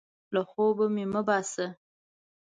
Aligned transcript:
له 0.33 0.41
خوبه 0.49 0.85
مې 0.95 1.05
مه 1.13 1.21
باسه! 1.27 1.65